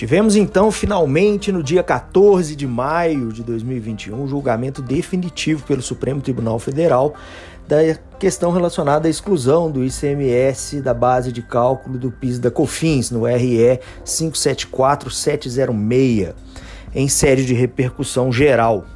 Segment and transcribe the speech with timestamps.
[0.00, 6.22] Tivemos então finalmente no dia 14 de maio de 2021 o julgamento definitivo pelo Supremo
[6.22, 7.12] Tribunal Federal
[7.68, 7.76] da
[8.18, 13.26] questão relacionada à exclusão do ICMS da base de cálculo do PIS da COFINS no
[13.26, 16.32] RE 574706
[16.94, 18.86] em série de repercussão geral.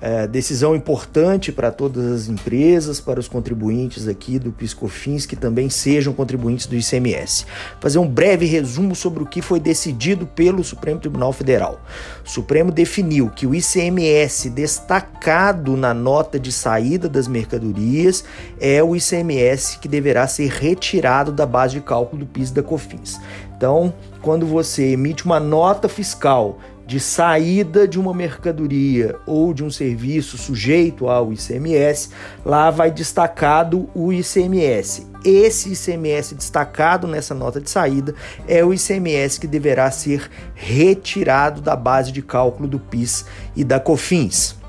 [0.00, 5.68] É, decisão importante para todas as empresas, para os contribuintes aqui do Piscofins, que também
[5.68, 7.44] sejam contribuintes do ICMS.
[7.80, 11.80] Fazer um breve resumo sobre o que foi decidido pelo Supremo Tribunal Federal.
[12.24, 18.24] O Supremo definiu que o ICMS destacado na nota de saída das mercadorias
[18.58, 23.20] é o ICMS que deverá ser retirado da base de cálculo do PIS da COFINS.
[23.56, 26.58] Então, quando você emite uma nota fiscal
[26.90, 32.10] de saída de uma mercadoria ou de um serviço sujeito ao ICMS,
[32.44, 35.06] lá vai destacado o ICMS.
[35.24, 38.12] Esse ICMS destacado nessa nota de saída
[38.48, 43.24] é o ICMS que deverá ser retirado da base de cálculo do PIS
[43.54, 44.59] e da COFINS.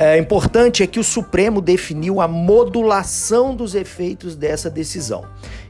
[0.00, 5.24] É importante é que o Supremo definiu a modulação dos efeitos dessa decisão.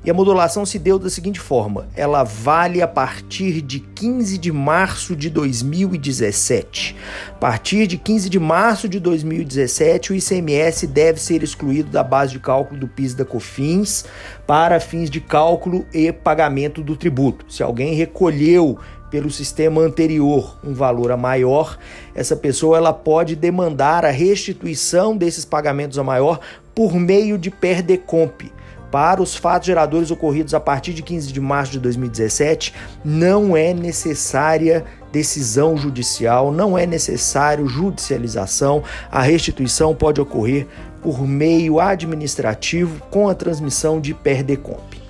[0.04, 4.52] E a modulação se deu da seguinte forma: ela vale a partir de 15 de
[4.52, 6.94] março de 2017.
[7.30, 12.32] A partir de 15 de março de 2017, o ICMS deve ser excluído da base
[12.32, 14.04] de cálculo do PIS da COFINS
[14.46, 17.50] para fins de cálculo e pagamento do tributo.
[17.50, 18.78] Se alguém recolheu
[19.10, 21.78] pelo sistema anterior um valor a maior,
[22.14, 26.40] essa pessoa ela pode demandar a restituição desses pagamentos a maior
[26.74, 28.42] por meio de perdecomp.
[28.90, 32.72] Para os fatos geradores ocorridos a partir de 15 de março de 2017,
[33.04, 38.82] não é necessária decisão judicial, não é necessário judicialização.
[39.10, 40.66] A restituição pode ocorrer
[41.02, 45.07] por meio administrativo com a transmissão de perdecomp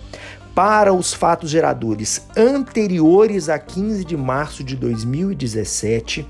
[0.54, 6.26] para os fatos geradores anteriores a 15 de março de 2017,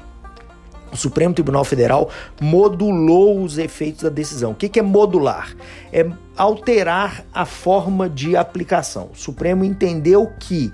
[0.93, 2.11] o Supremo Tribunal Federal
[2.41, 4.53] modulou os efeitos da decisão.
[4.53, 5.55] O que é modular?
[5.93, 6.07] É
[6.37, 9.11] alterar a forma de aplicação.
[9.13, 10.73] O Supremo entendeu que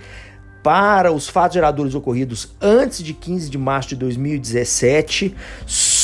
[0.62, 5.34] para os fatos geradores ocorridos antes de 15 de março de 2017,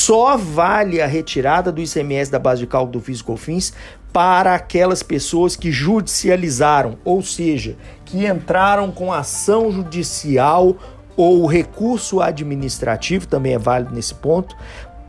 [0.01, 3.71] só vale a retirada do ICMS da base de cálculo do Fisco Fins
[4.11, 10.75] para aquelas pessoas que judicializaram, ou seja, que entraram com ação judicial
[11.15, 14.55] ou recurso administrativo, também é válido nesse ponto,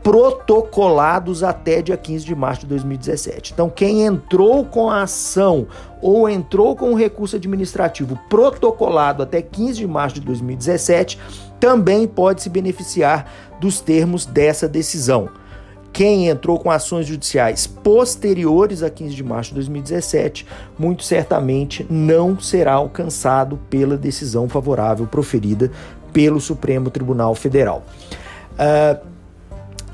[0.03, 3.53] protocolados até dia 15 de março de 2017.
[3.53, 5.65] Então, quem entrou com a ação
[6.01, 11.17] ou entrou com o recurso administrativo protocolado até 15 de março de 2017
[11.57, 13.25] também pode se beneficiar
[13.61, 15.29] dos termos dessa decisão.
[15.93, 20.45] Quem entrou com ações judiciais posteriores a 15 de março de 2017,
[20.77, 25.71] muito certamente não será alcançado pela decisão favorável proferida
[26.11, 27.83] pelo Supremo Tribunal Federal.
[28.53, 29.12] Uh,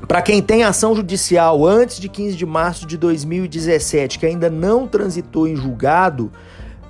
[0.06, 4.86] para quem tem ação judicial antes de 15 de março de 2017, que ainda não
[4.86, 6.32] transitou em julgado,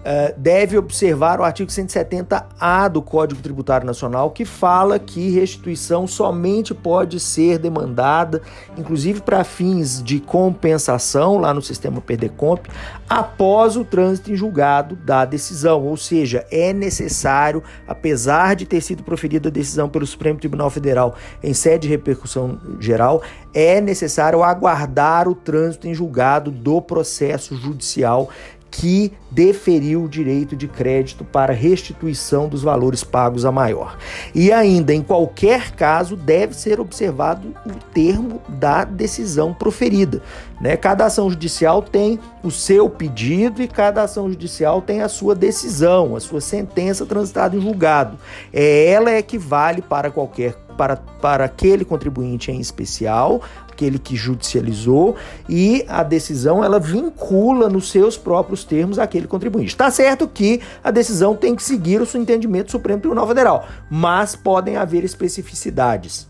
[0.01, 6.73] Uh, deve observar o artigo 170A do Código Tributário Nacional, que fala que restituição somente
[6.73, 8.41] pode ser demandada,
[8.79, 12.67] inclusive para fins de compensação, lá no sistema Perdecomp,
[13.07, 15.85] após o trânsito em julgado da decisão.
[15.85, 21.15] Ou seja, é necessário, apesar de ter sido proferida a decisão pelo Supremo Tribunal Federal
[21.43, 23.23] em sede de repercussão geral,
[23.53, 28.31] é necessário aguardar o trânsito em julgado do processo judicial
[28.71, 33.97] que deferiu o direito de crédito para restituição dos valores pagos a maior.
[34.35, 40.23] E ainda, em qualquer caso, deve ser observado o termo da decisão proferida.
[40.61, 40.77] Né?
[40.77, 46.17] Cada ação judicial tem o seu pedido e cada ação judicial tem a sua decisão,
[46.17, 48.19] a sua sentença transitada em julgado.
[48.53, 54.17] É, ela é que vale para qualquer para, para aquele contribuinte em especial, aquele que
[54.17, 55.15] judicializou,
[55.47, 59.67] e a decisão ela vincula nos seus próprios termos aquele contribuinte.
[59.67, 64.35] Está certo que a decisão tem que seguir o entendimento do Supremo Tribunal Federal, mas
[64.35, 66.27] podem haver especificidades.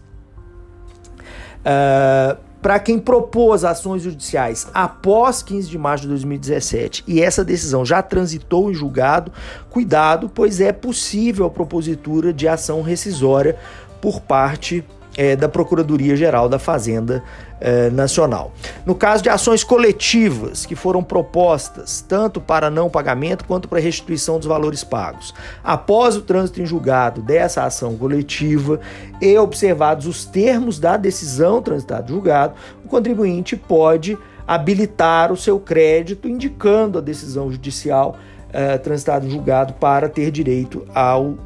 [1.61, 7.85] Uh, para quem propôs ações judiciais após 15 de março de 2017 e essa decisão
[7.87, 9.33] já transitou em julgado,
[9.71, 13.57] cuidado, pois é possível a propositura de ação rescisória
[14.01, 14.85] por parte
[15.17, 17.23] é, da Procuradoria-Geral da Fazenda
[17.61, 18.53] é, Nacional.
[18.87, 24.39] No caso de ações coletivas que foram propostas tanto para não pagamento quanto para restituição
[24.39, 28.81] dos valores pagos, após o trânsito em julgado dessa ação coletiva
[29.21, 32.55] e observados os termos da decisão transitada em julgado,
[32.85, 34.17] o contribuinte pode
[34.47, 38.17] habilitar o seu crédito indicando a decisão judicial
[38.49, 41.39] uh, transitado em julgado para ter direito ao, uh,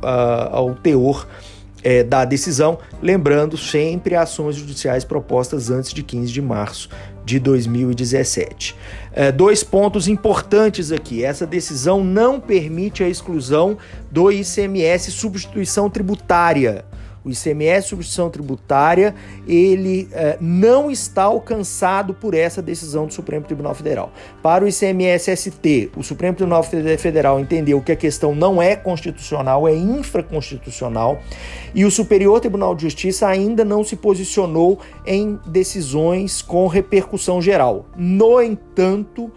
[0.51, 1.27] ao teor
[1.85, 6.89] é, da decisão, lembrando sempre ações judiciais propostas antes de 15 de março
[7.25, 8.75] de 2017.
[9.13, 13.77] É, dois pontos importantes aqui: essa decisão não permite a exclusão
[14.11, 16.85] do ICMS substituição tributária
[17.25, 19.15] o ICMS substituição tributária,
[19.49, 24.13] ele eh, não está alcançado por essa decisão do Supremo Tribunal Federal.
[24.43, 29.67] Para o ICMS ST, o Supremo Tribunal Federal entendeu que a questão não é constitucional,
[29.67, 31.21] é infraconstitucional,
[31.75, 37.87] e o Superior Tribunal de Justiça ainda não se posicionou em decisões com repercussão geral.
[37.97, 39.33] No entanto,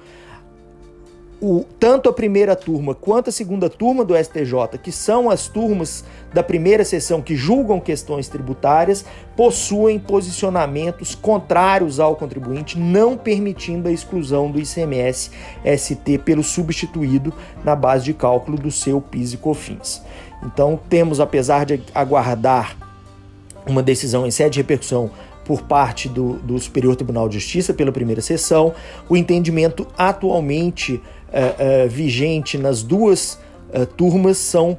[1.39, 6.03] o, tanto a primeira turma quanto a segunda turma do STJ, que são as turmas
[6.33, 9.05] da primeira sessão que julgam questões tributárias,
[9.35, 15.31] possuem posicionamentos contrários ao contribuinte, não permitindo a exclusão do ICMS
[15.77, 17.31] ST pelo substituído
[17.63, 20.01] na base de cálculo do seu PIS e COFINS.
[20.43, 22.75] Então, temos, apesar de aguardar
[23.67, 25.11] uma decisão em sede de repercussão
[25.47, 28.73] por parte do, do Superior Tribunal de Justiça pela primeira sessão,
[29.07, 33.39] o entendimento atualmente uh, vigente nas duas
[33.73, 34.77] uh, turmas são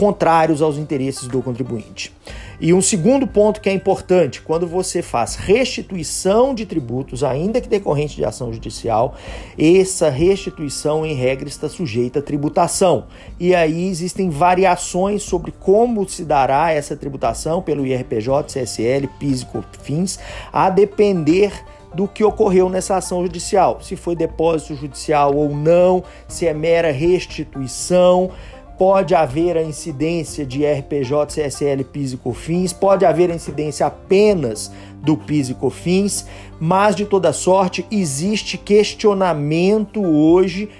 [0.00, 2.10] contrários aos interesses do contribuinte.
[2.58, 7.68] E um segundo ponto que é importante, quando você faz restituição de tributos, ainda que
[7.68, 9.14] decorrente de ação judicial,
[9.58, 13.06] essa restituição em regra está sujeita a tributação.
[13.38, 19.46] E aí existem variações sobre como se dará essa tributação pelo IRPJ, CSL, PIS e
[19.46, 20.18] COFINS,
[20.50, 21.52] a depender
[21.94, 26.92] do que ocorreu nessa ação judicial, se foi depósito judicial ou não, se é mera
[26.92, 28.30] restituição,
[28.78, 34.72] pode haver a incidência de RPJ, CSL, PIS e COFINS, pode haver a incidência apenas
[35.02, 36.26] do PIS e COFINS,
[36.58, 40.70] mas de toda sorte existe questionamento hoje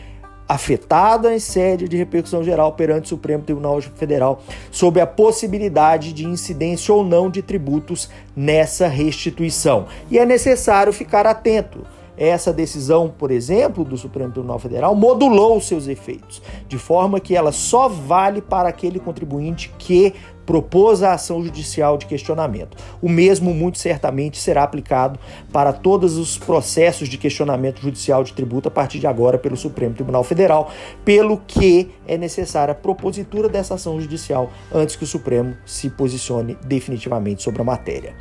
[0.51, 4.43] afetada em sede de repercussão geral perante o Supremo Tribunal Federal
[4.73, 9.87] sobre a possibilidade de incidência ou não de tributos nessa restituição.
[10.11, 11.87] E é necessário ficar atento.
[12.21, 17.51] Essa decisão, por exemplo, do Supremo Tribunal Federal modulou seus efeitos, de forma que ela
[17.51, 20.13] só vale para aquele contribuinte que
[20.45, 22.77] propôs a ação judicial de questionamento.
[23.01, 25.19] O mesmo, muito certamente, será aplicado
[25.51, 29.95] para todos os processos de questionamento judicial de tributo a partir de agora pelo Supremo
[29.95, 30.71] Tribunal Federal,
[31.05, 36.59] pelo que é necessária a propositura dessa ação judicial antes que o Supremo se posicione
[36.67, 38.15] definitivamente sobre a matéria.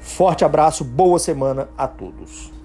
[0.00, 2.57] Forte abraço, boa semana a todos.